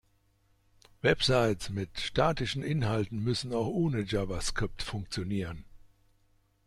[1.03, 5.63] Websites mit statischen Inhalten müssen auch ohne Javascript funktionieren.